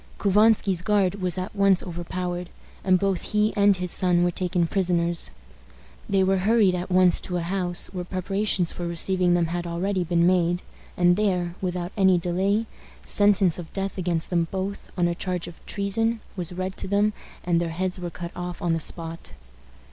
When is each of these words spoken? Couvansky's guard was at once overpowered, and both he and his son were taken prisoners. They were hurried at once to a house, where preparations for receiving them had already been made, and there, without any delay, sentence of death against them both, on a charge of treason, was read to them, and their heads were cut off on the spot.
Couvansky's 0.17 0.81
guard 0.81 1.21
was 1.21 1.37
at 1.37 1.55
once 1.55 1.83
overpowered, 1.83 2.49
and 2.83 2.97
both 2.97 3.21
he 3.33 3.53
and 3.55 3.77
his 3.77 3.91
son 3.91 4.23
were 4.23 4.31
taken 4.31 4.65
prisoners. 4.65 5.29
They 6.09 6.23
were 6.23 6.39
hurried 6.39 6.73
at 6.73 6.89
once 6.89 7.21
to 7.21 7.37
a 7.37 7.41
house, 7.43 7.85
where 7.93 8.03
preparations 8.03 8.71
for 8.71 8.87
receiving 8.87 9.35
them 9.35 9.45
had 9.45 9.67
already 9.67 10.03
been 10.03 10.25
made, 10.25 10.63
and 10.97 11.17
there, 11.17 11.53
without 11.61 11.91
any 11.95 12.17
delay, 12.17 12.65
sentence 13.05 13.59
of 13.59 13.71
death 13.73 13.95
against 13.95 14.31
them 14.31 14.47
both, 14.49 14.91
on 14.97 15.07
a 15.07 15.13
charge 15.13 15.47
of 15.47 15.63
treason, 15.67 16.19
was 16.35 16.51
read 16.51 16.77
to 16.77 16.87
them, 16.87 17.13
and 17.43 17.61
their 17.61 17.69
heads 17.69 17.99
were 17.99 18.09
cut 18.09 18.31
off 18.35 18.59
on 18.59 18.73
the 18.73 18.79
spot. 18.79 19.33